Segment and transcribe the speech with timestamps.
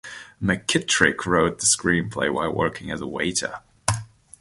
[0.41, 3.59] McKittrick wrote the screenplay while working as a waiter.